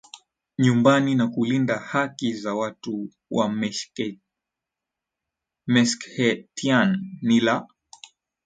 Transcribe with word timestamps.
nyumbani 0.57 1.15
na 1.15 1.27
kulinda 1.27 1.77
haki 1.79 2.33
za 2.33 2.55
watu 2.55 3.09
wa 3.31 3.59
Meskhetian 5.67 6.97
ni 7.21 7.39
la 7.39 7.67